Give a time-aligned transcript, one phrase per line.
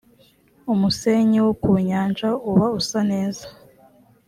[0.73, 3.45] umusenyi wo ku nyanja uba usa neza